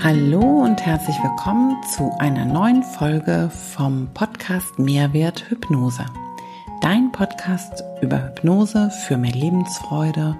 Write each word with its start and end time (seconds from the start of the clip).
Hallo 0.00 0.40
und 0.40 0.86
herzlich 0.86 1.16
willkommen 1.24 1.76
zu 1.82 2.12
einer 2.20 2.44
neuen 2.44 2.84
Folge 2.84 3.50
vom 3.74 4.08
Podcast 4.14 4.78
Mehrwert 4.78 5.50
Hypnose. 5.50 6.06
Dein 6.80 7.10
Podcast 7.10 7.82
über 8.00 8.22
Hypnose 8.22 8.90
für 8.90 9.16
mehr 9.16 9.32
Lebensfreude 9.32 10.36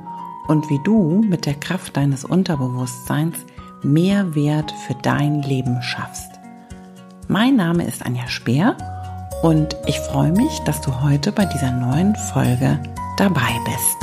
und 0.47 0.71
wie 0.71 0.79
du 0.85 1.25
mit 1.29 1.45
der 1.45 1.55
Kraft 1.55 1.97
deines 1.97 2.25
Unterbewusstseins 2.25 3.37
mehr 3.83 4.37
Wert 4.37 4.73
für 4.87 4.95
dein 4.95 5.43
Leben 5.43 5.83
schaffst. 5.83 6.39
Mein 7.27 7.57
Name 7.57 7.85
ist 7.85 8.07
Anja 8.07 8.29
Speer 8.29 8.77
und 9.43 9.77
ich 9.87 9.99
freue 9.99 10.31
mich, 10.31 10.61
dass 10.67 10.81
du 10.83 11.03
heute 11.03 11.33
bei 11.33 11.47
dieser 11.47 11.73
neuen 11.73 12.15
Folge 12.15 12.81
dabei 13.17 13.59
bist. 13.65 13.98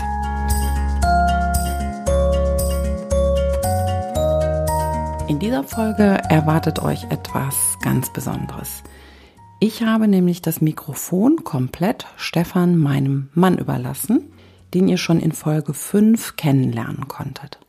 In 5.35 5.41
dieser 5.41 5.65
Folge 5.65 6.21
erwartet 6.29 6.81
euch 6.81 7.03
etwas 7.09 7.77
ganz 7.81 8.09
Besonderes. 8.13 8.83
Ich 9.59 9.83
habe 9.83 10.07
nämlich 10.07 10.41
das 10.41 10.61
Mikrofon 10.61 11.43
komplett 11.43 12.05
Stefan, 12.15 12.77
meinem 12.77 13.27
Mann, 13.33 13.57
überlassen, 13.57 14.31
den 14.73 14.87
ihr 14.87 14.95
schon 14.95 15.19
in 15.19 15.33
Folge 15.33 15.73
5 15.73 16.37
kennenlernen 16.37 17.09
konntet. 17.09 17.59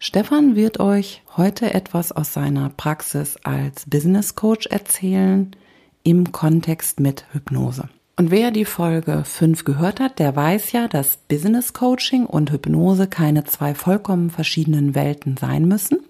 Stefan 0.00 0.56
wird 0.56 0.80
euch 0.80 1.22
heute 1.36 1.72
etwas 1.74 2.10
aus 2.10 2.32
seiner 2.32 2.70
Praxis 2.70 3.36
als 3.44 3.88
Business 3.88 4.34
Coach 4.34 4.66
erzählen 4.66 5.54
im 6.02 6.32
Kontext 6.32 6.98
mit 6.98 7.24
Hypnose. 7.30 7.88
Und 8.16 8.32
wer 8.32 8.50
die 8.50 8.64
Folge 8.64 9.22
5 9.24 9.64
gehört 9.64 10.00
hat, 10.00 10.18
der 10.18 10.34
weiß 10.34 10.72
ja, 10.72 10.88
dass 10.88 11.18
Business 11.18 11.72
Coaching 11.72 12.26
und 12.26 12.50
Hypnose 12.50 13.06
keine 13.06 13.44
zwei 13.44 13.76
vollkommen 13.76 14.30
verschiedenen 14.30 14.96
Welten 14.96 15.36
sein 15.36 15.68
müssen 15.68 16.00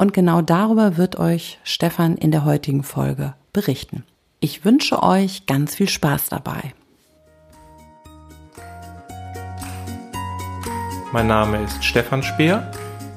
und 0.00 0.14
genau 0.14 0.40
darüber 0.40 0.96
wird 0.96 1.18
euch 1.18 1.58
Stefan 1.62 2.16
in 2.16 2.30
der 2.30 2.46
heutigen 2.46 2.84
Folge 2.84 3.34
berichten. 3.52 4.02
Ich 4.40 4.64
wünsche 4.64 5.02
euch 5.02 5.44
ganz 5.44 5.74
viel 5.74 5.90
Spaß 5.90 6.30
dabei. 6.30 6.72
Mein 11.12 11.26
Name 11.26 11.62
ist 11.62 11.84
Stefan 11.84 12.22
Speer. 12.22 12.72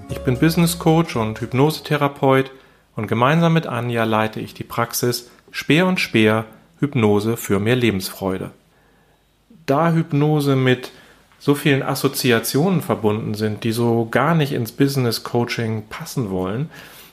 Ich 0.10 0.20
bin 0.26 0.38
Business 0.38 0.78
Coach 0.78 1.16
und 1.16 1.40
Hypnosetherapeut 1.40 2.52
und 2.98 3.08
gemeinsam 3.08 3.54
mit 3.54 3.66
Anja 3.66 4.04
leite 4.04 4.42
ich 4.42 4.54
die 4.54 4.66
Praxis 4.66 5.32
Speer 5.52 5.88
und 5.88 6.02
Speer 6.02 6.44
Hypnose 6.82 7.38
für 7.38 7.62
mehr 7.62 7.78
Lebensfreude. 7.78 8.52
Da 9.66 9.94
Hypnose 9.94 10.58
mit 10.58 10.92
so 11.44 11.56
vielen 11.56 11.84
Assoziationen 11.84 12.82
verbunden 12.82 13.34
sind, 13.34 13.66
die 13.66 13.74
so 13.74 14.08
gar 14.10 14.34
nicht 14.34 14.54
ins 14.54 14.72
Business 14.72 15.26
Coaching 15.26 15.84
passen 15.90 16.30
wollen, 16.30 16.70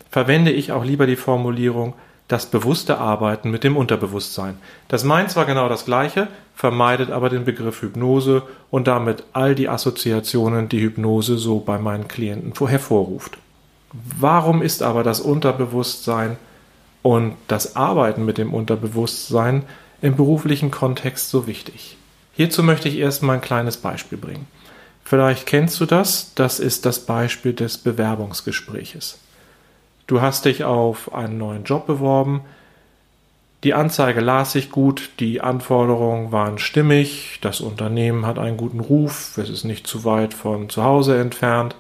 verwende 0.09 0.53
ich 0.53 0.71
auch 0.71 0.85
lieber 0.85 1.09
die 1.09 1.17
Formulierung 1.17 1.95
das 2.29 2.47
bewusste 2.47 2.99
Arbeiten 2.99 3.51
mit 3.51 3.65
dem 3.65 3.77
Unterbewusstsein. 3.77 4.57
Das 4.87 5.03
meint 5.03 5.33
zwar 5.33 5.47
genau 5.47 5.69
das 5.69 5.85
Gleiche, 5.85 6.29
vermeidet 6.55 7.11
aber 7.11 7.29
den 7.29 7.45
Begriff 7.45 7.83
Hypnose 7.83 8.45
und 8.71 8.87
damit 8.87 9.25
all 9.33 9.57
die 9.57 9.69
Assoziationen, 9.69 10.69
die 10.69 10.81
Hypnose 10.81 11.37
so 11.37 11.59
bei 11.59 11.79
meinen 11.79 12.07
Klienten 12.07 12.53
hervorruft. 12.69 13.37
Warum 13.93 14.63
ist 14.63 14.85
aber 14.85 15.03
das 15.03 15.21
Unterbewusstsein 15.21 16.37
und 17.03 17.35
das 17.49 17.75
Arbeiten 17.75 18.25
mit 18.25 18.39
dem 18.39 18.55
Unterbewusstsein 18.55 19.65
im 20.03 20.15
beruflichen 20.15 20.71
Kontext 20.71 21.31
so 21.31 21.49
wichtig? 21.49 21.97
Hierzu 22.33 22.63
möchte 22.63 22.89
ich 22.89 22.99
erstmal 22.99 23.37
ein 23.37 23.43
kleines 23.43 23.77
Beispiel 23.77 24.19
bringen. 24.19 24.47
Vielleicht 25.05 25.47
kennst 25.47 25.81
du 25.81 25.87
das, 25.87 26.33
das 26.35 26.61
ist 26.61 26.87
das 26.87 27.01
Beispiel 27.01 27.53
des 27.53 27.79
Bewerbungsgespräches. 27.79 29.19
Du 30.07 30.21
hast 30.21 30.45
dich 30.45 30.65
auf 30.65 31.13
einen 31.15 31.39
neuen 31.39 31.65
Job 31.65 31.87
beworben, 31.87 32.43
die 33.63 33.75
Anzeige 33.75 34.21
las 34.21 34.53
sich 34.53 34.71
gut, 34.71 35.11
die 35.21 35.43
Anforderungen 35.43 36.33
waren 36.33 36.59
stimmig, 36.59 37.39
das 37.43 37.61
Unternehmen 37.61 38.25
hat 38.25 38.39
einen 38.39 38.57
guten 38.57 38.81
Ruf, 38.81 39.37
es 39.37 39.51
ist 39.51 39.65
nicht 39.65 39.87
zu 39.87 40.05
weit 40.05 40.33
von 40.33 40.71
zu 40.71 40.83
Hause 40.83 41.19
entfernt. 41.21 41.77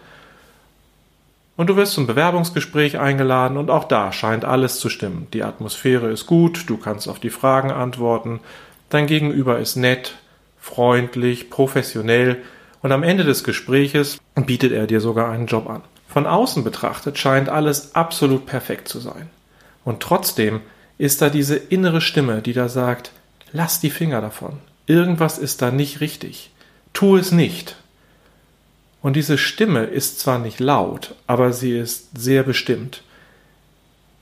Und 1.56 1.68
du 1.68 1.76
wirst 1.76 1.94
zum 1.94 2.06
Bewerbungsgespräch 2.06 2.98
eingeladen 2.98 3.56
und 3.56 3.70
auch 3.70 3.84
da 3.84 4.12
scheint 4.12 4.44
alles 4.44 4.78
zu 4.78 4.90
stimmen. 4.90 5.26
Die 5.32 5.42
Atmosphäre 5.42 6.10
ist 6.10 6.26
gut, 6.26 6.68
du 6.68 6.76
kannst 6.76 7.08
auf 7.08 7.18
die 7.18 7.30
Fragen 7.30 7.70
antworten, 7.70 8.40
dein 8.90 9.06
Gegenüber 9.06 9.58
ist 9.58 9.76
nett, 9.76 10.16
freundlich, 10.60 11.50
professionell 11.50 12.42
und 12.82 12.92
am 12.92 13.02
Ende 13.02 13.24
des 13.24 13.44
Gespräches 13.44 14.18
bietet 14.34 14.72
er 14.72 14.86
dir 14.86 15.00
sogar 15.00 15.30
einen 15.30 15.46
Job 15.46 15.68
an. 15.68 15.82
Von 16.08 16.26
außen 16.26 16.64
betrachtet 16.64 17.18
scheint 17.18 17.48
alles 17.48 17.94
absolut 17.94 18.46
perfekt 18.46 18.88
zu 18.88 19.00
sein. 19.00 19.30
Und 19.84 20.00
trotzdem 20.00 20.60
ist 20.98 21.22
da 21.22 21.30
diese 21.30 21.56
innere 21.56 22.00
Stimme, 22.00 22.42
die 22.42 22.52
da 22.52 22.68
sagt, 22.68 23.12
lass 23.52 23.80
die 23.80 23.90
Finger 23.90 24.20
davon. 24.20 24.58
Irgendwas 24.86 25.38
ist 25.38 25.62
da 25.62 25.70
nicht 25.70 26.00
richtig. 26.00 26.50
Tu 26.92 27.16
es 27.16 27.32
nicht. 27.32 27.76
Und 29.02 29.14
diese 29.16 29.38
Stimme 29.38 29.84
ist 29.84 30.20
zwar 30.20 30.38
nicht 30.38 30.60
laut, 30.60 31.14
aber 31.26 31.52
sie 31.52 31.78
ist 31.78 32.18
sehr 32.18 32.42
bestimmt. 32.42 33.02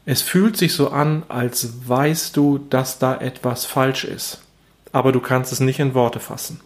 Es 0.05 0.23
fühlt 0.23 0.57
sich 0.57 0.75
so 0.75 0.91
an, 0.91 1.25
als 1.29 1.89
weißt 1.89 2.37
du, 2.37 2.59
dass 2.71 2.99
da 2.99 3.17
etwas 3.17 3.65
falsch 3.65 4.05
ist 4.05 4.43
aber 4.93 5.13
du 5.13 5.21
kannst 5.21 5.53
es 5.53 5.61
nicht 5.61 5.79
in 5.79 5.95
Worte 5.95 6.21
fassen. 6.21 6.61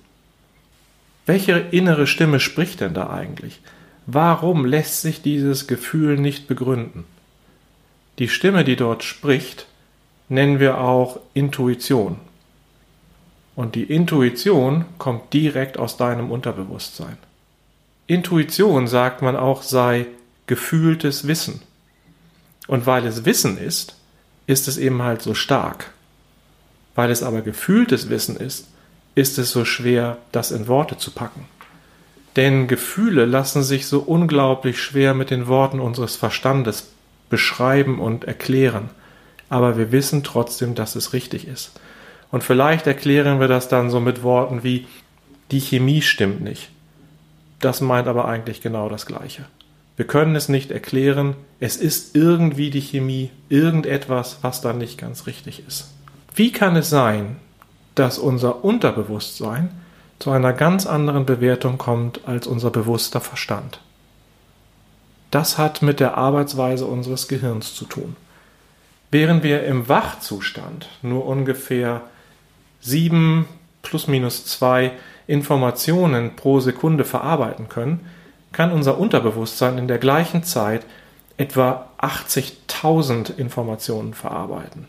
Welche 1.27 1.53
innere 1.53 2.06
Stimme 2.06 2.41
spricht 2.41 2.81
denn 2.81 2.94
da 2.94 3.10
eigentlich? 3.10 3.60
Warum 4.06 4.65
lässt 4.65 5.03
sich 5.03 5.22
dieses 5.22 5.66
Gefühl 5.66 6.19
nicht 6.19 6.49
begründen? 6.49 7.05
Die 8.19 8.28
Stimme, 8.28 8.65
die 8.65 8.77
dort 8.77 9.05
spricht, 9.05 9.66
nennen 10.28 10.59
wir 10.59 10.78
auch 10.78 11.21
Intuition. 11.34 12.16
Und 13.55 13.75
die 13.75 13.84
Intuition 13.84 14.87
kommt 14.99 15.32
direkt 15.32 15.78
aus 15.78 15.97
deinem 15.97 16.31
Unterbewusstsein. 16.31 17.19
Intuition, 18.06 18.88
sagt 18.88 19.22
man 19.22 19.37
auch, 19.37 19.62
sei 19.62 20.06
gefühltes 20.47 21.27
Wissen. 21.27 21.62
Und 22.66 22.87
weil 22.87 23.06
es 23.06 23.25
Wissen 23.25 23.59
ist, 23.59 23.97
ist 24.47 24.69
es 24.69 24.78
eben 24.78 25.03
halt 25.03 25.22
so 25.22 25.34
stark. 25.34 25.93
Weil 26.95 27.11
es 27.11 27.23
aber 27.23 27.41
gefühltes 27.41 28.09
Wissen 28.09 28.37
ist, 28.37 28.69
ist 29.15 29.39
es 29.39 29.51
so 29.51 29.65
schwer, 29.65 30.19
das 30.31 30.51
in 30.51 30.69
Worte 30.69 30.97
zu 30.97 31.11
packen. 31.11 31.47
Denn 32.37 32.67
Gefühle 32.67 33.27
lassen 33.27 33.63
sich 33.63 33.87
so 33.87 34.01
unglaublich 34.01 34.81
schwer 34.81 35.15
mit 35.15 35.31
den 35.31 35.47
Worten 35.49 35.81
unseres 35.81 36.17
Verstandes 36.17 36.89
beschreiben 37.29 37.99
und 37.99 38.25
erklären. 38.25 38.91
Aber 39.49 39.77
wir 39.77 39.93
wissen 39.93 40.25
trotzdem, 40.25 40.75
dass 40.75 40.97
es 40.97 41.13
richtig 41.13 41.47
ist. 41.47 41.73
Und 42.31 42.43
vielleicht 42.43 42.87
erklären 42.87 43.41
wir 43.41 43.49
das 43.49 43.69
dann 43.69 43.91
so 43.91 44.01
mit 44.01 44.23
Worten 44.23 44.63
wie 44.63 44.87
die 45.51 45.61
Chemie 45.61 46.01
stimmt 46.01 46.41
nicht. 46.41 46.71
Das 47.61 47.83
meint 47.83 48.09
aber 48.09 48.27
eigentlich 48.27 48.63
genau 48.63 48.89
das 48.89 49.05
Gleiche. 49.05 49.45
Wir 49.97 50.07
können 50.07 50.35
es 50.35 50.49
nicht 50.49 50.71
erklären, 50.71 51.37
es 51.61 51.77
ist 51.77 52.17
irgendwie 52.17 52.71
die 52.71 52.81
Chemie, 52.81 53.31
irgendetwas, 53.51 54.39
was 54.41 54.63
dann 54.63 54.79
nicht 54.79 54.97
ganz 54.97 55.27
richtig 55.27 55.63
ist. 55.67 55.91
Wie 56.34 56.50
kann 56.50 56.76
es 56.76 56.88
sein, 56.88 57.37
dass 57.94 58.19
unser 58.19 58.65
Unterbewusstsein 58.65 59.70
zu 60.19 60.31
einer 60.31 60.53
ganz 60.53 60.87
anderen 60.87 61.26
Bewertung 61.26 61.76
kommt 61.76 62.26
als 62.26 62.47
unser 62.47 62.70
bewusster 62.70 63.20
Verstand? 63.20 63.81
Das 65.31 65.59
hat 65.59 65.82
mit 65.82 66.00
der 66.00 66.16
Arbeitsweise 66.16 66.87
unseres 66.87 67.28
Gehirns 67.28 67.75
zu 67.75 67.84
tun. 67.84 68.16
Während 69.10 69.43
wir 69.43 69.65
im 69.65 69.88
Wachzustand 69.88 70.88
nur 71.03 71.26
ungefähr 71.26 72.03
sieben 72.81 73.47
plus 73.82 74.06
minus 74.06 74.47
zwei 74.47 74.93
Informationen 75.26 76.34
pro 76.37 76.60
Sekunde 76.60 77.04
verarbeiten 77.04 77.69
können, 77.69 78.00
kann 78.53 78.72
unser 78.72 78.99
Unterbewusstsein 78.99 79.76
in 79.76 79.88
der 79.88 79.99
gleichen 79.99 80.44
Zeit 80.44 80.87
etwa 81.37 81.88
80.000 81.99 83.37
Informationen 83.37 84.14
verarbeiten. 84.14 84.88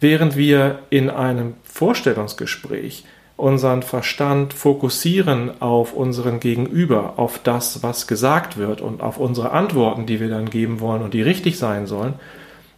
Während 0.00 0.36
wir 0.36 0.80
in 0.90 1.10
einem 1.10 1.54
Vorstellungsgespräch 1.64 3.04
unseren 3.36 3.82
Verstand 3.82 4.54
fokussieren 4.54 5.60
auf 5.60 5.92
unseren 5.92 6.40
Gegenüber, 6.40 7.14
auf 7.18 7.38
das, 7.42 7.82
was 7.82 8.06
gesagt 8.06 8.56
wird 8.56 8.80
und 8.80 9.02
auf 9.02 9.18
unsere 9.18 9.50
Antworten, 9.50 10.06
die 10.06 10.20
wir 10.20 10.28
dann 10.28 10.48
geben 10.48 10.80
wollen 10.80 11.02
und 11.02 11.14
die 11.14 11.22
richtig 11.22 11.58
sein 11.58 11.86
sollen, 11.86 12.14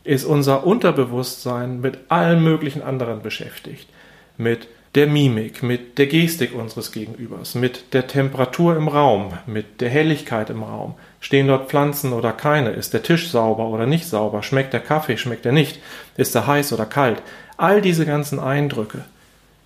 ist 0.04 0.24
unser 0.24 0.66
Unterbewusstsein 0.66 1.80
mit 1.80 1.98
allen 2.08 2.42
möglichen 2.42 2.82
anderen 2.82 3.22
beschäftigt. 3.22 3.88
Mit 4.36 4.68
der 4.98 5.06
Mimik, 5.06 5.62
mit 5.62 5.96
der 5.96 6.08
Gestik 6.08 6.52
unseres 6.52 6.90
Gegenübers, 6.90 7.54
mit 7.54 7.94
der 7.94 8.08
Temperatur 8.08 8.76
im 8.76 8.88
Raum, 8.88 9.32
mit 9.46 9.80
der 9.80 9.90
Helligkeit 9.90 10.50
im 10.50 10.64
Raum. 10.64 10.96
Stehen 11.20 11.46
dort 11.46 11.68
Pflanzen 11.70 12.12
oder 12.12 12.32
keine? 12.32 12.70
Ist 12.70 12.94
der 12.94 13.04
Tisch 13.04 13.30
sauber 13.30 13.68
oder 13.68 13.86
nicht 13.86 14.08
sauber? 14.08 14.42
Schmeckt 14.42 14.72
der 14.72 14.80
Kaffee, 14.80 15.16
schmeckt 15.16 15.46
er 15.46 15.52
nicht? 15.52 15.78
Ist 16.16 16.34
er 16.34 16.48
heiß 16.48 16.72
oder 16.72 16.84
kalt? 16.84 17.22
All 17.56 17.80
diese 17.80 18.06
ganzen 18.06 18.40
Eindrücke, 18.40 19.04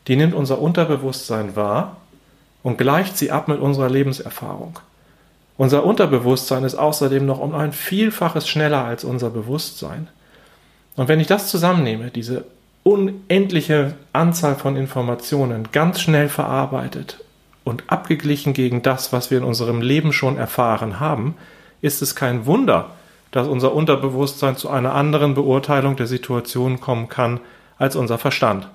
die 0.07 0.17
nimmt 0.17 0.35
unser 0.35 0.61
Unterbewusstsein 0.61 1.57
wahr 1.57 1.97
und 2.63 2.77
gleicht 2.77 3.17
sie 3.17 3.31
ab 3.31 3.49
mit 3.49 3.59
unserer 3.59 3.89
Lebenserfahrung. 3.89 4.81
Unser 5.57 5.85
Unterbewusstsein 5.85 6.65
ist 6.65 6.75
außerdem 6.75 7.25
noch 7.25 7.39
um 7.39 7.55
ein 7.55 7.73
Vielfaches 7.73 8.47
schneller 8.47 8.85
als 8.85 9.03
unser 9.03 9.31
Bewusstsein. 9.31 10.09
Und 10.97 11.09
wenn 11.09 11.21
ich 11.21 11.27
das 11.27 11.49
zusammennehme, 11.49 12.11
diese 12.11 12.45
unendliche 12.83 13.95
Anzahl 14.13 14.57
von 14.57 14.77
Informationen 14.77 15.69
ganz 15.73 16.01
schnell 16.01 16.29
verarbeitet 16.29 17.23
und 17.65 17.85
abgeglichen 17.87 18.55
gegen 18.55 18.83
das, 18.83 19.13
was 19.13 19.31
wir 19.31 19.39
in 19.39 19.45
unserem 19.45 19.81
Leben 19.81 20.13
schon 20.13 20.37
erfahren 20.37 20.99
haben, 20.99 21.37
ist 21.81 22.03
es 22.03 22.17
kein 22.17 22.47
Wunder, 22.47 22.91
dass 23.31 23.47
unser 23.47 23.73
Unterbewusstsein 23.75 24.57
zu 24.57 24.69
einer 24.69 24.95
anderen 24.95 25.35
Beurteilung 25.35 25.97
der 25.97 26.07
Situation 26.07 26.81
kommen 26.81 27.09
kann 27.09 27.41
als 27.79 27.97
unser 27.97 28.19
Verstand. 28.19 28.69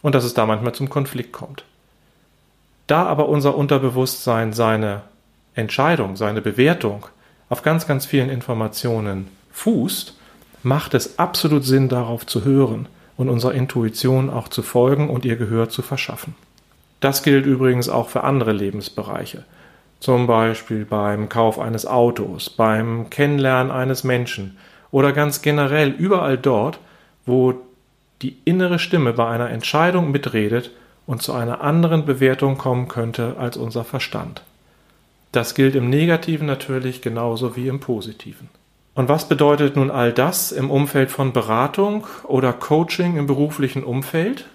Und 0.00 0.14
dass 0.14 0.24
es 0.24 0.34
da 0.34 0.46
manchmal 0.46 0.74
zum 0.74 0.88
Konflikt 0.88 1.32
kommt. 1.32 1.64
Da 2.86 3.04
aber 3.04 3.28
unser 3.28 3.56
Unterbewusstsein 3.56 4.52
seine 4.52 5.02
Entscheidung, 5.54 6.16
seine 6.16 6.40
Bewertung 6.40 7.06
auf 7.48 7.62
ganz, 7.62 7.86
ganz 7.86 8.06
vielen 8.06 8.30
Informationen 8.30 9.28
fußt, 9.52 10.14
macht 10.62 10.94
es 10.94 11.18
absolut 11.18 11.64
Sinn, 11.64 11.88
darauf 11.88 12.26
zu 12.26 12.44
hören 12.44 12.86
und 13.16 13.28
unserer 13.28 13.54
Intuition 13.54 14.30
auch 14.30 14.48
zu 14.48 14.62
folgen 14.62 15.10
und 15.10 15.24
ihr 15.24 15.36
Gehör 15.36 15.68
zu 15.68 15.82
verschaffen. 15.82 16.34
Das 17.00 17.22
gilt 17.22 17.46
übrigens 17.46 17.88
auch 17.88 18.08
für 18.08 18.24
andere 18.24 18.52
Lebensbereiche, 18.52 19.44
zum 20.00 20.26
Beispiel 20.26 20.84
beim 20.84 21.28
Kauf 21.28 21.58
eines 21.58 21.84
Autos, 21.86 22.50
beim 22.50 23.10
Kennenlernen 23.10 23.72
eines 23.72 24.04
Menschen 24.04 24.56
oder 24.90 25.12
ganz 25.12 25.42
generell 25.42 25.90
überall 25.90 26.38
dort, 26.38 26.78
wo 27.26 27.54
die 28.22 28.36
innere 28.44 28.78
Stimme 28.78 29.12
bei 29.12 29.28
einer 29.28 29.50
Entscheidung 29.50 30.12
mitredet 30.12 30.70
und 31.06 31.22
zu 31.22 31.32
einer 31.32 31.60
anderen 31.60 32.04
Bewertung 32.04 32.56
kommen 32.56 32.86
könnte 32.86 33.36
als 33.38 33.56
unser 33.56 33.84
Verstand. 33.84 34.42
Das 35.32 35.54
gilt 35.54 35.74
im 35.74 35.90
Negativen 35.90 36.46
natürlich 36.46 37.02
genauso 37.02 37.56
wie 37.56 37.66
im 37.66 37.80
Positiven. 37.80 38.48
Und 38.94 39.08
was 39.08 39.28
bedeutet 39.28 39.76
nun 39.76 39.90
all 39.90 40.12
das 40.12 40.52
im 40.52 40.70
Umfeld 40.70 41.10
von 41.10 41.32
Beratung 41.32 42.06
oder 42.24 42.52
Coaching 42.52 43.16
im 43.16 43.26
beruflichen 43.26 43.84
Umfeld? 43.84 44.46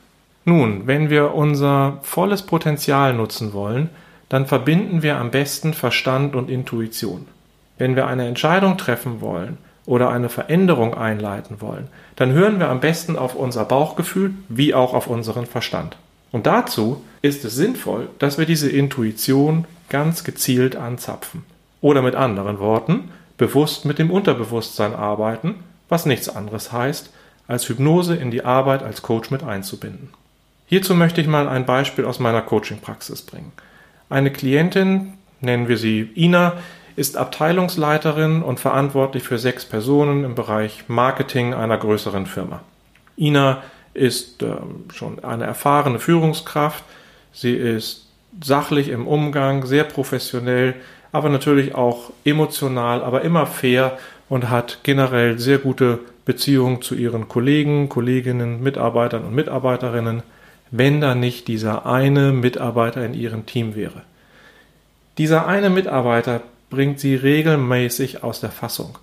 Nun, 0.46 0.86
wenn 0.86 1.10
wir 1.10 1.34
unser 1.34 2.00
volles 2.04 2.44
Potenzial 2.44 3.14
nutzen 3.14 3.54
wollen, 3.54 3.90
dann 4.30 4.46
verbinden 4.46 5.02
wir 5.02 5.18
am 5.18 5.32
besten 5.32 5.74
Verstand 5.74 6.36
und 6.36 6.50
Intuition. 6.50 7.26
Wenn 7.78 7.96
wir 7.96 8.08
eine 8.08 8.28
Entscheidung 8.28 8.78
treffen 8.78 9.22
wollen 9.22 9.58
oder 9.86 10.10
eine 10.10 10.30
Veränderung 10.30 10.94
einleiten 10.94 11.60
wollen, 11.62 11.88
dann 12.16 12.32
hören 12.32 12.60
wir 12.60 12.70
am 12.70 12.80
besten 12.80 13.16
auf 13.16 13.36
unser 13.36 13.66
Bauchgefühl 13.66 14.34
wie 14.50 14.74
auch 14.74 14.94
auf 14.94 15.08
unseren 15.08 15.46
Verstand. 15.46 15.98
Und 16.32 16.46
dazu 16.46 17.04
ist 17.22 17.46
es 17.46 17.56
sinnvoll, 17.56 18.10
dass 18.20 18.38
wir 18.38 18.46
diese 18.46 18.70
Intuition 18.70 19.66
ganz 19.90 20.24
gezielt 20.24 20.76
anzapfen. 20.76 21.44
Oder 21.82 22.02
mit 22.02 22.16
anderen 22.16 22.60
Worten, 22.60 23.12
bewusst 23.38 23.86
mit 23.86 24.00
dem 24.00 24.12
Unterbewusstsein 24.12 24.96
arbeiten, 24.96 25.56
was 25.90 26.06
nichts 26.06 26.28
anderes 26.30 26.72
heißt, 26.72 27.12
als 27.48 27.70
Hypnose 27.70 28.16
in 28.16 28.32
die 28.32 28.44
Arbeit 28.44 28.84
als 28.84 29.02
Coach 29.02 29.32
mit 29.32 29.44
einzubinden. 29.44 30.10
Hierzu 30.66 30.96
möchte 30.96 31.22
ich 31.22 31.28
mal 31.28 31.48
ein 31.48 31.66
Beispiel 31.66 32.06
aus 32.06 32.20
meiner 32.20 32.42
Coaching-Praxis 32.42 33.22
bringen. 33.22 33.54
Eine 34.10 34.32
Klientin, 34.32 35.14
nennen 35.40 35.68
wir 35.70 35.78
sie 35.78 36.10
Ina, 36.16 36.54
ist 36.98 37.16
Abteilungsleiterin 37.16 38.42
und 38.42 38.60
verantwortlich 38.60 39.24
für 39.24 39.38
sechs 39.38 39.66
Personen 39.66 40.24
im 40.24 40.36
Bereich 40.36 40.86
Marketing 40.88 41.54
einer 41.54 41.78
größeren 41.78 42.26
Firma. 42.26 42.62
Ina 43.16 43.64
ist 43.94 44.44
äh, 44.44 44.56
schon 44.94 45.24
eine 45.24 45.46
erfahrene 45.46 46.00
Führungskraft, 46.00 46.84
sie 47.32 47.54
ist 47.54 48.08
sachlich 48.44 48.90
im 48.90 49.08
Umgang, 49.08 49.66
sehr 49.66 49.84
professionell, 49.84 50.76
aber 51.18 51.30
natürlich 51.30 51.74
auch 51.74 52.12
emotional, 52.24 53.04
aber 53.04 53.24
immer 53.24 53.48
fair 53.48 53.98
und 54.30 54.50
hat 54.50 54.80
generell 54.84 55.40
sehr 55.40 55.58
gute 55.58 56.00
Beziehungen 56.26 56.84
zu 56.84 56.94
ihren 56.94 57.28
Kollegen, 57.28 57.90
Kolleginnen, 57.90 58.62
Mitarbeitern 58.62 59.24
und 59.24 59.34
Mitarbeiterinnen, 59.34 60.22
wenn 60.70 61.02
da 61.02 61.16
nicht 61.16 61.48
dieser 61.48 61.88
eine 61.88 62.32
Mitarbeiter 62.32 63.04
in 63.04 63.16
ihrem 63.16 63.48
Team 63.48 63.76
wäre. 63.76 64.04
Dieser 65.18 65.48
eine 65.48 65.72
Mitarbeiter 65.72 66.42
bringt 66.70 67.00
sie 67.00 67.16
regelmäßig 67.16 68.24
aus 68.24 68.40
der 68.40 68.52
Fassung. 68.52 69.00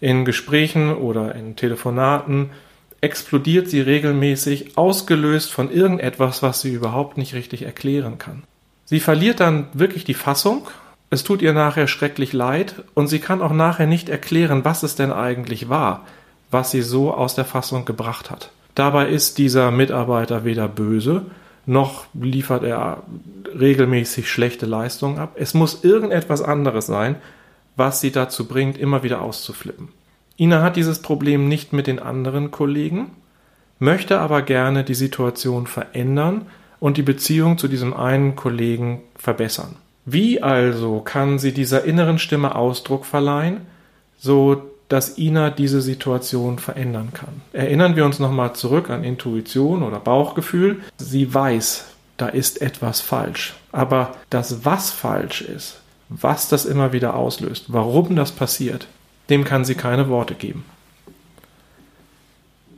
In 0.00 0.26
Gesprächen 0.26 0.94
oder 0.94 1.34
in 1.34 1.56
Telefonaten 1.56 2.50
explodiert 3.00 3.70
sie 3.70 3.80
regelmäßig, 3.80 4.76
ausgelöst 4.76 5.50
von 5.50 5.70
irgendetwas, 5.72 6.42
was 6.42 6.60
sie 6.60 6.72
überhaupt 6.72 7.16
nicht 7.16 7.32
richtig 7.32 7.62
erklären 7.62 8.18
kann. 8.18 8.42
Sie 8.84 9.00
verliert 9.00 9.40
dann 9.40 9.68
wirklich 9.72 10.04
die 10.04 10.14
Fassung 10.14 10.68
es 11.10 11.24
tut 11.24 11.42
ihr 11.42 11.52
nachher 11.52 11.86
schrecklich 11.86 12.32
leid 12.32 12.82
und 12.94 13.06
sie 13.06 13.20
kann 13.20 13.42
auch 13.42 13.52
nachher 13.52 13.86
nicht 13.86 14.08
erklären, 14.08 14.64
was 14.64 14.82
es 14.82 14.96
denn 14.96 15.12
eigentlich 15.12 15.68
war, 15.68 16.04
was 16.50 16.70
sie 16.70 16.82
so 16.82 17.14
aus 17.14 17.34
der 17.34 17.44
Fassung 17.44 17.84
gebracht 17.84 18.30
hat. 18.30 18.50
Dabei 18.74 19.08
ist 19.08 19.38
dieser 19.38 19.70
Mitarbeiter 19.70 20.44
weder 20.44 20.68
böse, 20.68 21.26
noch 21.64 22.06
liefert 22.14 22.62
er 22.62 23.02
regelmäßig 23.58 24.30
schlechte 24.30 24.66
Leistungen 24.66 25.18
ab. 25.18 25.32
Es 25.36 25.54
muss 25.54 25.82
irgendetwas 25.82 26.42
anderes 26.42 26.86
sein, 26.86 27.16
was 27.76 28.00
sie 28.00 28.12
dazu 28.12 28.46
bringt, 28.46 28.78
immer 28.78 29.02
wieder 29.02 29.20
auszuflippen. 29.20 29.88
Ina 30.38 30.62
hat 30.62 30.76
dieses 30.76 31.00
Problem 31.00 31.48
nicht 31.48 31.72
mit 31.72 31.86
den 31.86 31.98
anderen 31.98 32.50
Kollegen, 32.50 33.10
möchte 33.78 34.20
aber 34.20 34.42
gerne 34.42 34.84
die 34.84 34.94
Situation 34.94 35.66
verändern 35.66 36.46
und 36.78 36.96
die 36.96 37.02
Beziehung 37.02 37.58
zu 37.58 37.68
diesem 37.68 37.94
einen 37.94 38.36
Kollegen 38.36 39.02
verbessern. 39.16 39.76
Wie 40.08 40.40
also 40.40 41.00
kann 41.00 41.40
sie 41.40 41.52
dieser 41.52 41.82
inneren 41.82 42.20
Stimme 42.20 42.54
Ausdruck 42.54 43.04
verleihen, 43.04 43.62
so 44.16 44.62
dass 44.88 45.18
Ina 45.18 45.50
diese 45.50 45.82
Situation 45.82 46.60
verändern 46.60 47.08
kann? 47.12 47.42
Erinnern 47.52 47.96
wir 47.96 48.04
uns 48.04 48.20
nochmal 48.20 48.54
zurück 48.54 48.88
an 48.88 49.02
Intuition 49.02 49.82
oder 49.82 49.98
Bauchgefühl. 49.98 50.80
Sie 50.96 51.34
weiß, 51.34 51.86
da 52.18 52.28
ist 52.28 52.62
etwas 52.62 53.00
falsch. 53.00 53.56
Aber 53.72 54.14
das, 54.30 54.64
was 54.64 54.92
falsch 54.92 55.42
ist, 55.42 55.80
was 56.08 56.48
das 56.48 56.66
immer 56.66 56.92
wieder 56.92 57.16
auslöst, 57.16 57.64
warum 57.72 58.14
das 58.14 58.30
passiert, 58.30 58.86
dem 59.28 59.42
kann 59.42 59.64
sie 59.64 59.74
keine 59.74 60.08
Worte 60.08 60.34
geben. 60.34 60.64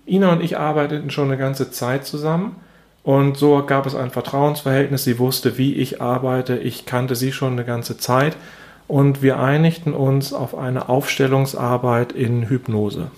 Ina 0.06 0.32
und 0.32 0.42
ich 0.42 0.56
arbeiteten 0.56 1.10
schon 1.10 1.28
eine 1.28 1.36
ganze 1.36 1.70
Zeit 1.70 2.06
zusammen 2.06 2.56
und 3.02 3.36
so 3.36 3.64
gab 3.64 3.86
es 3.86 3.94
ein 3.94 4.10
Vertrauensverhältnis. 4.10 5.04
Sie 5.04 5.18
wusste, 5.18 5.56
wie 5.56 5.74
ich 5.74 6.02
arbeite. 6.02 6.58
Ich 6.58 6.84
kannte 6.84 7.16
sie 7.16 7.32
schon 7.32 7.52
eine 7.52 7.64
ganze 7.64 7.96
Zeit. 7.96 8.36
Und 8.86 9.22
wir 9.22 9.38
einigten 9.38 9.94
uns 9.94 10.32
auf 10.32 10.56
eine 10.56 10.88
Aufstellungsarbeit 10.88 12.12
in 12.12 12.48
Hypnose. 12.48 13.10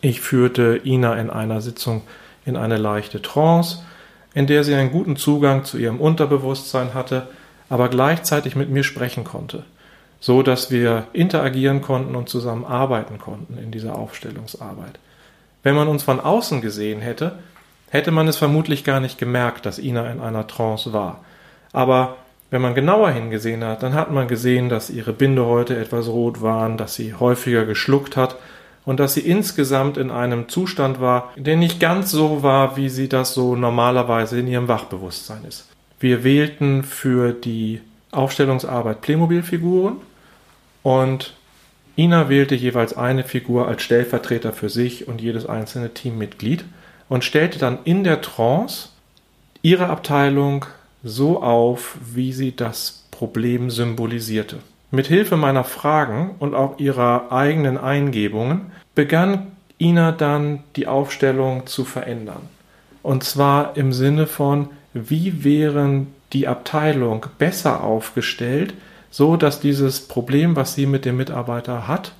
Ich 0.00 0.20
führte 0.20 0.80
Ina 0.84 1.14
in 1.16 1.30
einer 1.30 1.60
Sitzung 1.60 2.02
in 2.44 2.56
eine 2.56 2.76
leichte 2.76 3.22
Trance, 3.22 3.82
in 4.34 4.46
der 4.46 4.64
sie 4.64 4.74
einen 4.74 4.90
guten 4.90 5.16
Zugang 5.16 5.64
zu 5.64 5.78
ihrem 5.78 6.00
Unterbewusstsein 6.00 6.94
hatte, 6.94 7.28
aber 7.68 7.88
gleichzeitig 7.88 8.56
mit 8.56 8.70
mir 8.70 8.82
sprechen 8.82 9.24
konnte, 9.24 9.64
so 10.20 10.42
dass 10.42 10.70
wir 10.70 11.06
interagieren 11.12 11.82
konnten 11.82 12.16
und 12.16 12.28
zusammen 12.28 12.64
arbeiten 12.64 13.18
konnten 13.18 13.56
in 13.58 13.70
dieser 13.70 13.96
Aufstellungsarbeit. 13.96 14.98
Wenn 15.62 15.74
man 15.74 15.88
uns 15.88 16.02
von 16.02 16.20
außen 16.20 16.60
gesehen 16.60 17.00
hätte, 17.00 17.38
hätte 17.92 18.10
man 18.10 18.26
es 18.26 18.38
vermutlich 18.38 18.84
gar 18.84 19.00
nicht 19.00 19.18
gemerkt, 19.18 19.66
dass 19.66 19.78
Ina 19.78 20.10
in 20.10 20.18
einer 20.18 20.46
Trance 20.46 20.94
war. 20.94 21.22
Aber 21.74 22.16
wenn 22.50 22.62
man 22.62 22.74
genauer 22.74 23.10
hingesehen 23.10 23.62
hat, 23.62 23.82
dann 23.82 23.92
hat 23.92 24.10
man 24.10 24.28
gesehen, 24.28 24.70
dass 24.70 24.88
ihre 24.88 25.12
Bindehäute 25.12 25.76
etwas 25.76 26.08
rot 26.08 26.40
waren, 26.40 26.78
dass 26.78 26.94
sie 26.94 27.12
häufiger 27.12 27.66
geschluckt 27.66 28.16
hat 28.16 28.36
und 28.86 28.98
dass 28.98 29.12
sie 29.12 29.20
insgesamt 29.20 29.98
in 29.98 30.10
einem 30.10 30.48
Zustand 30.48 31.02
war, 31.02 31.34
der 31.36 31.58
nicht 31.58 31.80
ganz 31.80 32.10
so 32.10 32.42
war, 32.42 32.78
wie 32.78 32.88
sie 32.88 33.10
das 33.10 33.34
so 33.34 33.56
normalerweise 33.56 34.40
in 34.40 34.46
ihrem 34.46 34.68
Wachbewusstsein 34.68 35.44
ist. 35.46 35.68
Wir 36.00 36.24
wählten 36.24 36.84
für 36.84 37.32
die 37.32 37.82
Aufstellungsarbeit 38.10 39.02
Playmobil-Figuren 39.02 39.98
und 40.82 41.34
Ina 41.98 42.30
wählte 42.30 42.54
jeweils 42.54 42.96
eine 42.96 43.22
Figur 43.22 43.68
als 43.68 43.82
Stellvertreter 43.82 44.54
für 44.54 44.70
sich 44.70 45.08
und 45.08 45.20
jedes 45.20 45.44
einzelne 45.44 45.92
Teammitglied 45.92 46.64
und 47.12 47.24
stellte 47.24 47.58
dann 47.58 47.80
in 47.84 48.04
der 48.04 48.22
Trance 48.22 48.88
ihre 49.60 49.88
Abteilung 49.90 50.64
so 51.04 51.42
auf, 51.42 51.98
wie 52.14 52.32
sie 52.32 52.56
das 52.56 53.04
Problem 53.10 53.68
symbolisierte. 53.68 54.60
Mit 54.90 55.08
Hilfe 55.08 55.36
meiner 55.36 55.64
Fragen 55.64 56.36
und 56.38 56.54
auch 56.54 56.78
ihrer 56.78 57.30
eigenen 57.30 57.76
Eingebungen 57.76 58.72
begann 58.94 59.48
Ina 59.78 60.12
dann 60.12 60.60
die 60.74 60.86
Aufstellung 60.86 61.66
zu 61.66 61.84
verändern. 61.84 62.48
Und 63.02 63.24
zwar 63.24 63.76
im 63.76 63.92
Sinne 63.92 64.26
von, 64.26 64.70
wie 64.94 65.44
wären 65.44 66.14
die 66.32 66.48
Abteilung 66.48 67.26
besser 67.36 67.84
aufgestellt, 67.84 68.72
so 69.10 69.36
dass 69.36 69.60
dieses 69.60 70.08
Problem, 70.08 70.56
was 70.56 70.74
sie 70.74 70.86
mit 70.86 71.04
dem 71.04 71.18
Mitarbeiter 71.18 71.86
hat, 71.86 72.12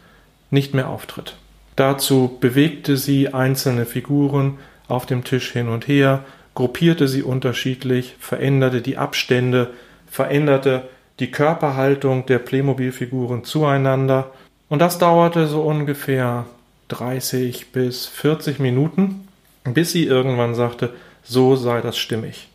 nicht 0.51 0.75
mehr 0.75 0.91
auftritt. 0.91 1.37
Dazu 1.77 2.37
bewegte 2.39 2.99
sie 2.99 3.33
einzelne 3.33 3.87
Figuren 3.87 4.59
auf 4.89 5.07
dem 5.07 5.25
Tisch 5.25 5.53
hin 5.53 5.69
und 5.69 5.89
her, 5.89 6.25
gruppierte 6.55 7.09
sie 7.09 7.23
unterschiedlich, 7.23 8.17
veränderte 8.19 8.83
die 8.83 8.99
Abstände, 8.99 9.71
veränderte 10.11 10.89
die 11.19 11.31
Körperhaltung 11.31 12.27
der 12.27 12.39
Playmobil-Figuren 12.39 13.45
zueinander. 13.45 14.31
Und 14.69 14.81
das 14.81 14.99
dauerte 14.99 15.47
so 15.47 15.63
ungefähr 15.63 16.47
30 16.89 17.73
bis 17.73 18.07
40 18.07 18.59
Minuten, 18.59 19.29
bis 19.65 19.93
sie 19.93 20.05
irgendwann 20.05 20.55
sagte, 20.55 20.91
so 21.23 21.57
sei 21.57 21.81
das 21.81 21.97
stimmig. 21.97 22.49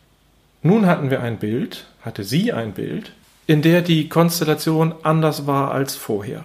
Nun 0.61 0.85
hatten 0.85 1.09
wir 1.09 1.21
ein 1.21 1.37
Bild, 1.37 1.85
hatte 2.01 2.23
sie 2.23 2.51
ein 2.51 2.73
Bild, 2.73 3.13
in 3.45 3.61
der 3.61 3.81
die 3.81 4.09
Konstellation 4.09 4.93
anders 5.03 5.47
war 5.47 5.71
als 5.71 5.95
vorher. 5.95 6.43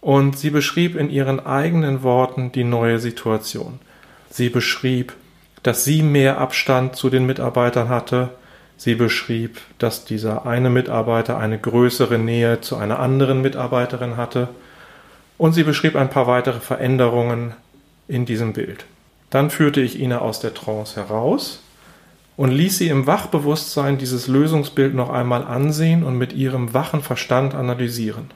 Und 0.00 0.38
sie 0.38 0.50
beschrieb 0.50 0.96
in 0.96 1.10
ihren 1.10 1.44
eigenen 1.44 2.02
Worten 2.02 2.52
die 2.52 2.64
neue 2.64 2.98
Situation. 2.98 3.78
Sie 4.36 4.50
beschrieb, 4.50 5.14
dass 5.62 5.84
sie 5.84 6.02
mehr 6.02 6.36
Abstand 6.36 6.94
zu 6.94 7.08
den 7.08 7.24
Mitarbeitern 7.24 7.88
hatte. 7.88 8.32
Sie 8.76 8.94
beschrieb, 8.94 9.62
dass 9.78 10.04
dieser 10.04 10.44
eine 10.44 10.68
Mitarbeiter 10.68 11.38
eine 11.38 11.58
größere 11.58 12.18
Nähe 12.18 12.60
zu 12.60 12.76
einer 12.76 12.98
anderen 12.98 13.40
Mitarbeiterin 13.40 14.18
hatte. 14.18 14.48
Und 15.38 15.54
sie 15.54 15.62
beschrieb 15.62 15.96
ein 15.96 16.10
paar 16.10 16.26
weitere 16.26 16.60
Veränderungen 16.60 17.54
in 18.08 18.26
diesem 18.26 18.52
Bild. 18.52 18.84
Dann 19.30 19.48
führte 19.48 19.80
ich 19.80 19.98
Ina 19.98 20.18
aus 20.18 20.38
der 20.38 20.52
Trance 20.52 20.96
heraus 20.96 21.62
und 22.36 22.50
ließ 22.50 22.76
sie 22.76 22.88
im 22.88 23.06
Wachbewusstsein 23.06 23.96
dieses 23.96 24.26
Lösungsbild 24.26 24.94
noch 24.94 25.08
einmal 25.08 25.44
ansehen 25.44 26.04
und 26.04 26.18
mit 26.18 26.34
ihrem 26.34 26.74
wachen 26.74 27.00
Verstand 27.00 27.54
analysieren. 27.54 28.30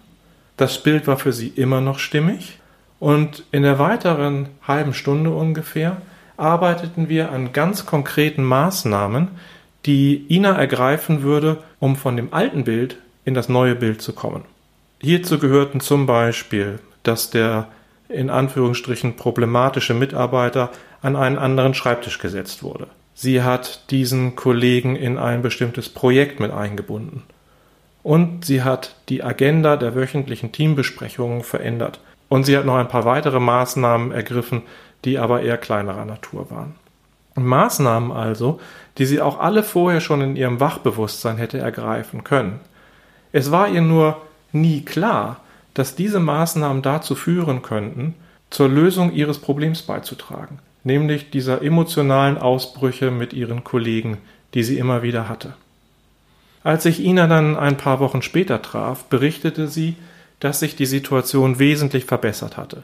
Das 0.57 0.83
Bild 0.83 1.07
war 1.07 1.19
für 1.19 1.35
sie 1.35 1.49
immer 1.49 1.83
noch 1.83 1.99
stimmig 1.99 2.60
und 3.00 3.45
in 3.50 3.64
der 3.64 3.78
weiteren 3.80 4.50
halben 4.62 4.95
Stunde 4.95 5.30
ungefähr 5.30 5.97
arbeiteten 6.37 7.09
wir 7.09 7.33
an 7.33 7.52
ganz 7.52 7.87
konkreten 7.87 8.45
Maßnahmen, 8.45 9.28
die 9.87 10.26
Ina 10.28 10.57
ergreifen 10.57 11.23
würde, 11.23 11.59
um 11.80 11.97
von 11.97 12.16
dem 12.16 12.33
alten 12.33 12.64
Bild 12.64 12.99
in 13.25 13.35
das 13.35 13.49
neue 13.49 13.75
Bild 13.75 14.02
zu 14.02 14.12
kommen. 14.12 14.45
Hierzu 15.00 15.38
gehörten 15.38 15.80
zum 15.80 16.07
Beispiel, 16.07 16.78
dass 17.02 17.30
der 17.30 17.69
in 18.09 18.28
Anführungsstrichen 18.28 19.16
problematische 19.16 19.95
Mitarbeiter 19.95 20.71
an 21.00 21.16
einen 21.16 21.38
anderen 21.38 21.75
Schreibtisch 21.75 22.19
gesetzt 22.19 22.62
wurde. 22.62 22.88
Sie 23.14 23.42
hat 23.42 23.90
diesen 23.90 24.37
Kollegen 24.37 24.97
in 24.97 25.16
ein 25.16 25.42
bestimmtes 25.42 25.88
Projekt 25.88 26.40
mit 26.40 26.50
eingebunden. 26.50 27.23
Und 28.02 28.45
sie 28.45 28.62
hat 28.62 28.97
die 29.09 29.23
Agenda 29.23 29.76
der 29.76 29.95
wöchentlichen 29.95 30.52
Teambesprechungen 30.52 31.45
verändert. 31.45 32.00
Und 32.31 32.45
sie 32.45 32.57
hat 32.57 32.65
noch 32.65 32.77
ein 32.77 32.89
paar 32.89 33.05
weitere 33.05 33.41
Maßnahmen 33.41 34.13
ergriffen, 34.13 34.63
die 35.05 35.19
aber 35.19 35.43
eher 35.43 35.59
kleinerer 35.59 36.07
Natur 36.07 36.51
waren. 36.51 36.75
Maßnahmen 37.35 38.13
also, 38.13 38.61
die 38.99 39.05
sie 39.05 39.21
auch 39.21 39.41
alle 39.41 39.63
vorher 39.63 40.01
schon 40.01 40.21
in 40.21 40.37
ihrem 40.37 40.61
Wachbewusstsein 40.61 41.37
hätte 41.39 41.59
ergreifen 41.59 42.25
können. 42.25 42.61
Es 43.33 43.51
war 43.51 43.69
ihr 43.69 43.83
nur 43.83 44.21
nie 44.53 44.83
klar, 44.83 45.41
dass 45.75 45.97
diese 45.97 46.21
Maßnahmen 46.21 46.83
dazu 46.83 47.15
führen 47.15 47.63
könnten, 47.63 48.15
zur 48.49 48.69
Lösung 48.69 49.13
ihres 49.13 49.39
Problems 49.39 49.83
beizutragen, 49.83 50.61
nämlich 50.85 51.31
dieser 51.31 51.63
emotionalen 51.63 52.39
Ausbrüche 52.39 53.11
mit 53.11 53.33
ihren 53.33 53.65
Kollegen, 53.65 54.19
die 54.55 54.63
sie 54.63 54.79
immer 54.79 55.03
wieder 55.03 55.29
hatte. 55.29 55.55
Als 56.63 56.85
ich 56.85 57.01
Ina 57.01 57.27
dann 57.27 57.57
ein 57.57 57.77
paar 57.77 58.01
Wochen 58.01 58.23
später 58.23 58.63
traf, 58.63 59.05
berichtete 59.05 59.67
sie, 59.67 59.97
dass 60.40 60.61
sich 60.61 60.76
die 60.76 60.87
Situation 60.87 61.59
wesentlich 61.59 62.04
verbessert 62.04 62.56
hatte. 62.56 62.82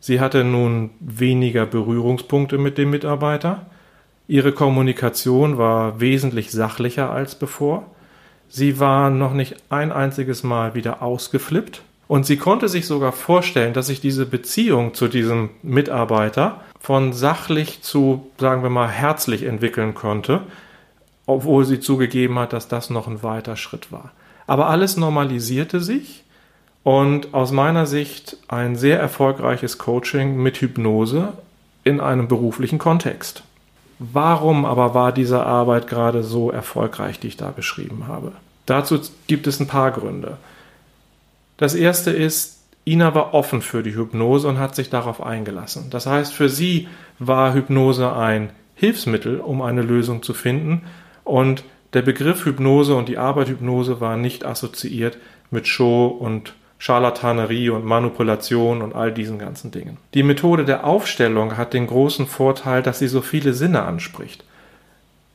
Sie 0.00 0.20
hatte 0.20 0.44
nun 0.44 0.90
weniger 1.00 1.66
Berührungspunkte 1.66 2.58
mit 2.58 2.78
dem 2.78 2.90
Mitarbeiter, 2.90 3.66
ihre 4.28 4.52
Kommunikation 4.52 5.58
war 5.58 6.00
wesentlich 6.00 6.50
sachlicher 6.50 7.10
als 7.10 7.34
bevor, 7.34 7.86
sie 8.48 8.78
war 8.78 9.10
noch 9.10 9.32
nicht 9.32 9.56
ein 9.70 9.92
einziges 9.92 10.42
Mal 10.42 10.74
wieder 10.74 11.02
ausgeflippt, 11.02 11.82
und 12.06 12.26
sie 12.26 12.36
konnte 12.36 12.68
sich 12.68 12.86
sogar 12.86 13.12
vorstellen, 13.12 13.72
dass 13.72 13.86
sich 13.86 14.00
diese 14.00 14.26
Beziehung 14.26 14.94
zu 14.94 15.08
diesem 15.08 15.50
Mitarbeiter 15.62 16.60
von 16.78 17.12
sachlich 17.12 17.82
zu, 17.82 18.30
sagen 18.38 18.62
wir 18.62 18.70
mal, 18.70 18.88
herzlich 18.88 19.44
entwickeln 19.44 19.94
konnte, 19.94 20.42
obwohl 21.26 21.64
sie 21.64 21.80
zugegeben 21.80 22.38
hat, 22.38 22.52
dass 22.52 22.68
das 22.68 22.90
noch 22.90 23.08
ein 23.08 23.22
weiter 23.22 23.56
Schritt 23.56 23.90
war. 23.90 24.12
Aber 24.46 24.68
alles 24.68 24.98
normalisierte 24.98 25.80
sich 25.80 26.23
und 26.84 27.32
aus 27.34 27.50
meiner 27.50 27.86
Sicht 27.86 28.36
ein 28.46 28.76
sehr 28.76 29.00
erfolgreiches 29.00 29.78
Coaching 29.78 30.36
mit 30.36 30.58
Hypnose 30.58 31.32
in 31.82 32.00
einem 32.00 32.28
beruflichen 32.28 32.78
Kontext. 32.78 33.42
Warum 33.98 34.64
aber 34.64 34.94
war 34.94 35.12
diese 35.12 35.44
Arbeit 35.44 35.86
gerade 35.88 36.22
so 36.22 36.50
erfolgreich, 36.50 37.18
die 37.18 37.28
ich 37.28 37.36
da 37.36 37.50
beschrieben 37.50 38.06
habe? 38.06 38.32
Dazu 38.66 39.00
gibt 39.26 39.46
es 39.46 39.60
ein 39.60 39.66
paar 39.66 39.90
Gründe. 39.92 40.36
Das 41.56 41.74
erste 41.74 42.10
ist, 42.10 42.60
Ina 42.86 43.14
war 43.14 43.32
offen 43.32 43.62
für 43.62 43.82
die 43.82 43.94
Hypnose 43.94 44.46
und 44.46 44.58
hat 44.58 44.74
sich 44.74 44.90
darauf 44.90 45.22
eingelassen. 45.22 45.88
Das 45.90 46.06
heißt, 46.06 46.34
für 46.34 46.50
sie 46.50 46.88
war 47.18 47.54
Hypnose 47.54 48.12
ein 48.12 48.50
Hilfsmittel, 48.74 49.40
um 49.40 49.62
eine 49.62 49.82
Lösung 49.82 50.22
zu 50.22 50.34
finden 50.34 50.82
und 51.22 51.64
der 51.94 52.02
Begriff 52.02 52.44
Hypnose 52.44 52.94
und 52.94 53.08
die 53.08 53.18
Arbeit 53.18 53.48
Hypnose 53.48 54.00
war 54.00 54.16
nicht 54.16 54.44
assoziiert 54.44 55.16
mit 55.50 55.68
Show 55.68 56.06
und 56.08 56.52
Scharlatanerie 56.78 57.70
und 57.70 57.84
Manipulation 57.84 58.82
und 58.82 58.94
all 58.94 59.12
diesen 59.12 59.38
ganzen 59.38 59.70
Dingen. 59.70 59.96
Die 60.12 60.22
Methode 60.22 60.64
der 60.64 60.84
Aufstellung 60.84 61.56
hat 61.56 61.72
den 61.72 61.86
großen 61.86 62.26
Vorteil, 62.26 62.82
dass 62.82 62.98
sie 62.98 63.08
so 63.08 63.22
viele 63.22 63.54
Sinne 63.54 63.82
anspricht. 63.82 64.44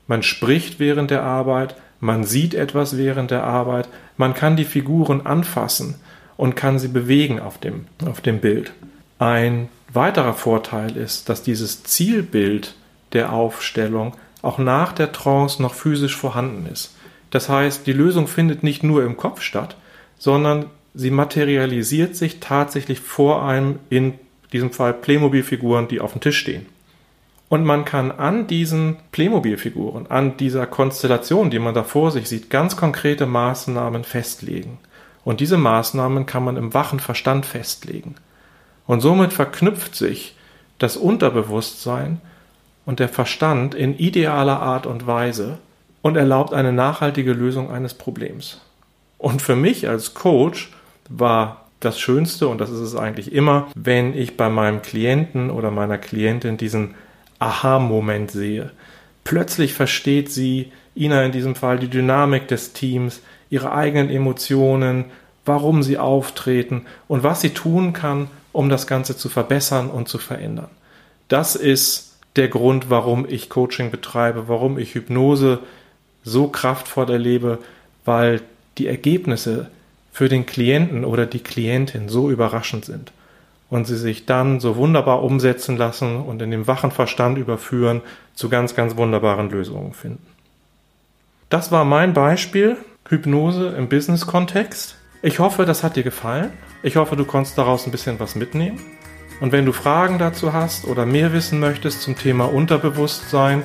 Man 0.08 0.24
spricht 0.24 0.80
während 0.80 1.12
der 1.12 1.24
Arbeit, 1.24 1.76
man 2.00 2.24
sieht 2.24 2.54
etwas 2.54 2.98
während 2.98 3.32
der 3.32 3.44
Arbeit, 3.44 3.90
man 4.18 4.34
kann 4.34 4.56
die 4.56 4.66
Figuren 4.66 5.26
anfassen 5.26 5.96
und 6.38 6.56
kann 6.56 6.80
sie 6.80 6.88
bewegen 6.88 7.40
auf 7.40 7.58
dem, 7.58 7.88
auf 8.06 8.22
dem 8.22 8.40
Bild. 8.40 8.72
Ein 9.18 9.70
weiterer 9.92 10.34
Vorteil 10.34 10.96
ist, 10.96 11.30
dass 11.30 11.44
dieses 11.44 11.84
Zielbild 11.84 12.76
der 13.14 13.34
Aufstellung 13.34 14.16
auch 14.42 14.58
nach 14.58 14.94
der 14.94 15.12
Trance 15.12 15.62
noch 15.62 15.74
physisch 15.74 16.16
vorhanden 16.16 16.68
ist. 16.72 16.96
Das 17.32 17.50
heißt, 17.50 17.86
die 17.86 17.94
Lösung 17.94 18.28
findet 18.28 18.64
nicht 18.64 18.84
nur 18.84 19.04
im 19.04 19.18
Kopf 19.18 19.42
statt, 19.42 19.76
sondern 20.18 20.66
sie 20.94 21.12
materialisiert 21.12 22.16
sich 22.16 22.40
tatsächlich 22.40 23.00
vor 23.00 23.44
einem, 23.46 23.80
in 23.90 24.16
diesem 24.54 24.72
Fall 24.72 24.94
Playmobil-Figuren, 24.94 25.88
die 25.88 26.00
auf 26.00 26.14
dem 26.14 26.22
Tisch 26.22 26.38
stehen. 26.38 26.66
Und 27.50 27.66
man 27.66 27.84
kann 27.84 28.12
an 28.12 28.46
diesen 28.46 28.98
Playmobil-Figuren, 29.12 30.08
an 30.08 30.38
dieser 30.38 30.68
Konstellation, 30.68 31.50
die 31.50 31.60
man 31.60 31.74
da 31.74 31.84
vor 31.84 32.12
sich 32.12 32.30
sieht, 32.30 32.50
ganz 32.50 32.78
konkrete 32.78 33.26
Maßnahmen 33.26 34.04
festlegen. 34.04 34.78
Und 35.26 35.40
diese 35.40 35.58
Maßnahmen 35.58 36.26
kann 36.26 36.44
man 36.44 36.58
im 36.58 36.74
wachen 36.74 37.00
Verstand 37.00 37.46
festlegen. 37.46 38.16
Und 38.86 39.02
somit 39.02 39.34
verknüpft 39.34 39.96
sich 39.96 40.36
das 40.78 40.96
Unterbewusstsein 40.96 42.22
und 42.86 43.00
der 43.00 43.10
Verstand 43.10 43.76
in 43.76 43.98
idealer 43.98 44.60
Art 44.62 44.86
und 44.86 45.06
Weise 45.06 45.58
und 46.02 46.18
erlaubt 46.18 46.54
eine 46.54 46.72
nachhaltige 46.72 47.34
Lösung 47.34 47.72
eines 47.72 47.94
Problems. 47.94 48.62
Und 49.18 49.42
für 49.42 49.56
mich 49.56 49.90
als 49.90 50.14
Coach 50.14 50.72
war 51.10 51.66
das 51.80 52.00
Schönste, 52.00 52.48
und 52.48 52.60
das 52.60 52.70
ist 52.70 52.80
es 52.80 52.96
eigentlich 52.96 53.32
immer, 53.32 53.68
wenn 53.76 54.14
ich 54.14 54.38
bei 54.38 54.50
meinem 54.50 54.82
Klienten 54.82 55.50
oder 55.50 55.72
meiner 55.72 55.98
Klientin 55.98 56.58
diesen 56.58 56.96
Aha-Moment 57.40 58.32
sehe. 58.32 58.72
Plötzlich 59.24 59.74
versteht 59.74 60.32
sie, 60.32 60.72
Ina 60.96 61.24
in 61.24 61.32
diesem 61.32 61.56
Fall, 61.56 61.80
die 61.80 61.88
Dynamik 61.88 62.48
des 62.48 62.74
Teams, 62.74 63.22
ihre 63.50 63.72
eigenen 63.72 64.10
Emotionen, 64.10 65.06
warum 65.46 65.82
sie 65.82 65.98
auftreten 65.98 66.86
und 67.08 67.24
was 67.24 67.42
sie 67.42 67.52
tun 67.52 67.94
kann, 67.94 68.28
um 68.52 68.70
das 68.70 68.88
Ganze 68.88 69.16
zu 69.16 69.30
verbessern 69.30 69.90
und 69.90 70.08
zu 70.08 70.18
verändern. 70.18 70.70
Das 71.28 71.56
ist 71.56 72.18
der 72.36 72.50
Grund, 72.50 72.90
warum 72.90 73.26
ich 73.28 73.50
Coaching 73.50 73.92
betreibe, 73.92 74.48
warum 74.48 74.78
ich 74.78 74.96
Hypnose 74.96 75.60
so 76.24 76.48
kraftvoll 76.48 77.10
erlebe, 77.10 77.60
weil 78.06 78.42
die 78.78 78.88
Ergebnisse 78.88 79.70
für 80.12 80.30
den 80.30 80.46
Klienten 80.46 81.06
oder 81.06 81.26
die 81.26 81.42
Klientin 81.42 82.10
so 82.10 82.30
überraschend 82.30 82.86
sind 82.86 83.12
und 83.70 83.86
sie 83.86 83.98
sich 83.98 84.26
dann 84.26 84.60
so 84.60 84.76
wunderbar 84.76 85.24
umsetzen 85.24 85.78
lassen 85.78 86.18
und 86.18 86.42
in 86.42 86.52
dem 86.52 86.68
wachen 86.68 86.92
Verstand 86.92 87.38
überführen, 87.38 88.02
zu 88.34 88.50
ganz, 88.50 88.76
ganz 88.76 88.98
wunderbaren 88.98 89.50
Lösungen 89.50 89.94
finden. 89.94 90.26
Das 91.50 91.72
war 91.72 91.86
mein 91.86 92.14
Beispiel, 92.14 92.78
Hypnose 93.08 93.70
im 93.70 93.90
Business-Kontext. 93.90 94.96
Ich 95.22 95.40
hoffe, 95.40 95.66
das 95.66 95.84
hat 95.84 95.96
dir 95.96 96.04
gefallen. 96.04 96.52
Ich 96.84 96.96
hoffe, 96.96 97.16
du 97.16 97.26
konntest 97.26 97.58
daraus 97.58 97.86
ein 97.86 97.92
bisschen 97.92 98.20
was 98.20 98.36
mitnehmen. 98.36 98.80
Und 99.42 99.52
wenn 99.52 99.66
du 99.66 99.72
Fragen 99.72 100.20
dazu 100.20 100.54
hast 100.54 100.86
oder 100.86 101.06
mehr 101.06 101.34
wissen 101.34 101.60
möchtest 101.60 102.02
zum 102.02 102.18
Thema 102.18 102.46
Unterbewusstsein, 102.46 103.64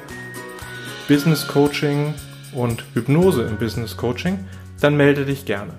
Business 1.08 1.46
Coaching 1.46 2.14
und 2.52 2.84
Hypnose 2.94 3.42
im 3.42 3.56
Business 3.56 3.96
Coaching, 3.96 4.38
dann 4.80 4.96
melde 4.96 5.24
dich 5.24 5.44
gerne. 5.44 5.74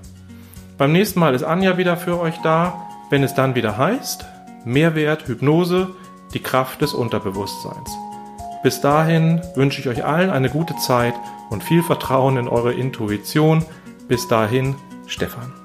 Beim 0.77 0.91
nächsten 0.91 1.19
Mal 1.19 1.33
ist 1.35 1.43
Anja 1.43 1.77
wieder 1.77 1.97
für 1.97 2.19
euch 2.19 2.35
da 2.43 2.85
wenn 3.09 3.23
es 3.23 3.33
dann 3.33 3.55
wieder 3.55 3.77
heißt, 3.77 4.25
Mehrwert, 4.63 5.27
Hypnose, 5.27 5.89
die 6.33 6.41
Kraft 6.41 6.81
des 6.81 6.93
Unterbewusstseins. 6.93 7.91
Bis 8.63 8.81
dahin 8.81 9.41
wünsche 9.55 9.79
ich 9.79 9.87
euch 9.87 10.03
allen 10.03 10.31
eine 10.31 10.49
gute 10.49 10.75
Zeit 10.77 11.13
und 11.49 11.63
viel 11.63 11.83
Vertrauen 11.83 12.37
in 12.37 12.47
eure 12.47 12.73
Intuition. 12.73 13.63
Bis 14.07 14.27
dahin, 14.27 14.75
Stefan. 15.05 15.64